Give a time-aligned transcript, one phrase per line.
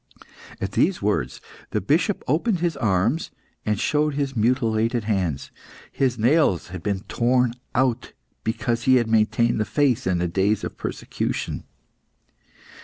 [0.59, 3.29] At these words the Bishop opened his arms,
[3.67, 5.51] and showed his mutilated hands.
[5.91, 10.63] His nails had been torn out because he had maintained the faith in the days
[10.63, 11.65] of persecution.